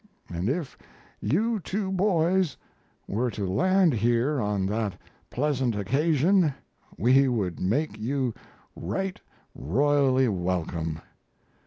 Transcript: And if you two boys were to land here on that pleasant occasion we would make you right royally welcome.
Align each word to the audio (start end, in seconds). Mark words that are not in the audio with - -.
And 0.29 0.49
if 0.49 0.75
you 1.19 1.59
two 1.59 1.91
boys 1.91 2.57
were 3.07 3.29
to 3.29 3.45
land 3.45 3.93
here 3.93 4.41
on 4.41 4.65
that 4.65 4.97
pleasant 5.29 5.75
occasion 5.75 6.55
we 6.97 7.27
would 7.27 7.59
make 7.59 7.99
you 7.99 8.33
right 8.75 9.21
royally 9.53 10.27
welcome. 10.27 11.01